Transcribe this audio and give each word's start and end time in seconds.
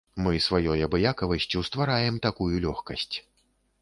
Мы 0.27 0.31
сваёй 0.45 0.79
абыякавасцю 0.87 1.63
ствараем 1.69 2.19
такую 2.27 2.51
лёгкасць. 2.67 3.15